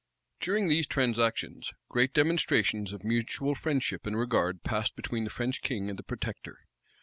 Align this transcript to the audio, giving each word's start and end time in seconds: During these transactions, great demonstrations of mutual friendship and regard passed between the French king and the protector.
During 0.39 0.67
these 0.67 0.87
transactions, 0.87 1.73
great 1.87 2.11
demonstrations 2.11 2.91
of 2.91 3.03
mutual 3.03 3.53
friendship 3.53 4.07
and 4.07 4.17
regard 4.17 4.63
passed 4.63 4.95
between 4.95 5.25
the 5.25 5.29
French 5.29 5.61
king 5.61 5.91
and 5.91 5.99
the 5.99 6.03
protector. 6.03 6.57